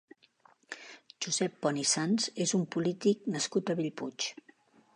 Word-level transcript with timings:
Josep 1.25 1.59
Pont 1.65 1.79
i 1.81 1.85
Sans 1.89 2.25
és 2.45 2.53
un 2.61 2.65
polític 2.77 3.29
nascut 3.35 3.69
a 3.69 3.77
Bellpuig. 3.81 4.27